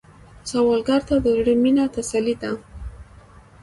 [0.49, 2.51] سوالګر ته د زړه مينه تسلي ده